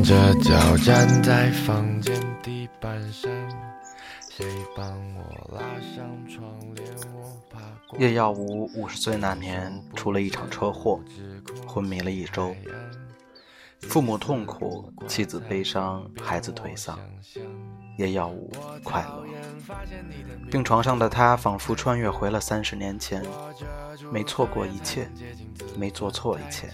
[0.00, 3.30] 光着脚站在房间地板上，
[4.30, 5.60] 谁帮我拉
[5.94, 6.86] 上窗帘？
[7.12, 7.60] 我怕
[7.98, 10.98] 叶耀武五十岁那年出了一场车祸，
[11.66, 12.56] 昏迷了一周，
[13.82, 16.98] 父母痛苦，妻子悲伤，孩子颓丧。
[17.98, 18.50] 叶耀武
[18.82, 19.26] 快乐，
[20.50, 23.22] 病床上的他仿佛穿越回了三十年前，
[24.10, 25.06] 没错过一切，
[25.76, 26.70] 没做错一切，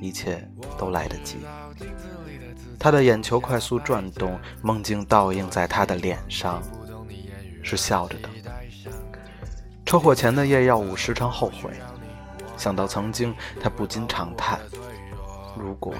[0.00, 0.46] 一切
[0.78, 1.38] 都来得及。
[2.78, 6.62] 他的眼球快速转动，梦境倒映在他的脸上，
[7.62, 8.28] 是笑着的。
[9.84, 11.70] 车祸前的叶耀武时常后悔，
[12.56, 14.60] 想到曾经，他不禁长叹：
[15.56, 15.94] 如果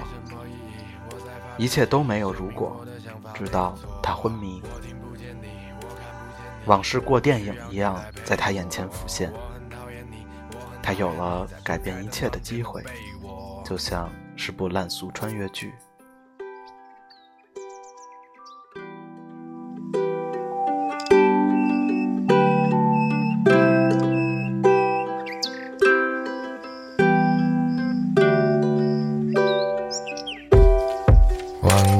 [1.57, 2.85] 一切都没有如果。
[3.35, 4.61] 直到他昏迷，
[6.65, 9.31] 往事过电影一样在他眼前浮现。
[10.81, 12.83] 他有了改变一切的机会，
[13.69, 15.71] 就像是部烂俗穿越剧。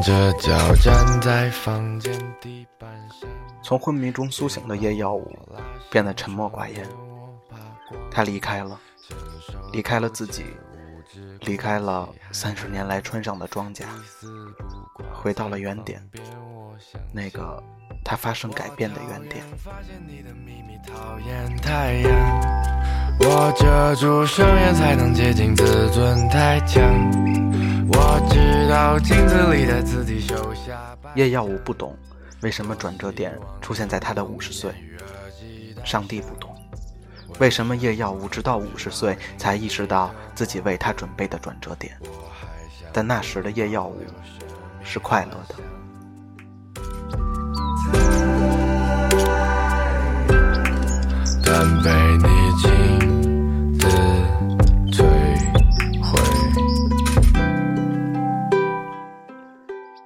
[0.02, 3.30] 着脚站在房间地板上。
[3.62, 5.38] 从昏迷中苏醒的叶耀武
[5.92, 6.84] 变得沉默寡言。
[8.10, 8.80] 他离开了，
[9.72, 10.46] 离开了自己，
[11.42, 13.86] 离开了三十年来穿上的装甲，
[15.12, 16.02] 回到了原点，
[17.14, 17.62] 那个
[18.04, 19.44] 他发生改变的原点。
[23.22, 26.82] 我遮住双眼才能接近，自尊太强。
[27.92, 30.26] 我知道镜子里的自己
[31.16, 31.98] 叶耀武不懂
[32.42, 34.72] 为什么转折点出现在他的五十岁，
[35.84, 36.49] 上帝不懂
[37.40, 41.98] 为什么叶耀武直到五十岁才意识到自己为他准备的转折点，
[42.92, 44.04] 但那时的叶耀武
[44.84, 45.56] 是快乐的。
[51.46, 52.30] 但被你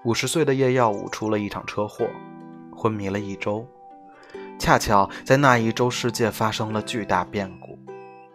[0.03, 2.05] 五十岁的叶耀武出了一场车祸，
[2.71, 3.67] 昏迷了一周。
[4.63, 7.77] 恰巧在那一周，世界发生了巨大变故，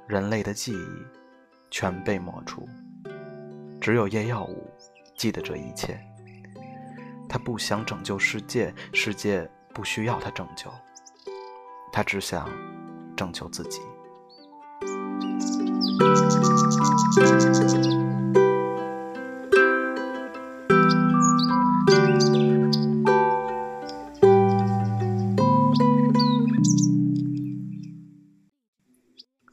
[0.06, 0.86] 人类的记忆
[1.70, 2.68] 全被抹除，
[3.80, 4.70] 只有叶耀武
[5.16, 5.98] 记得这一切。
[7.30, 10.70] 他不想拯救世界，世界不需要他拯救，
[11.90, 12.46] 他只想
[13.16, 13.80] 拯救自己。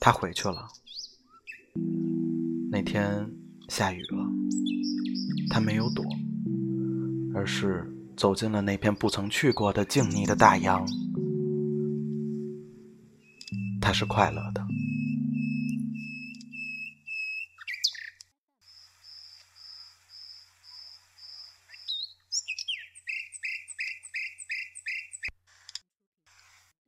[0.06, 0.68] 他回去了。
[2.70, 3.28] 那天
[3.70, 4.24] 下雨了，
[5.50, 6.06] 他没有躲，
[7.34, 10.86] 而是走进了那片不曾去过的静谧的大洋。
[13.82, 14.64] 他是快乐的。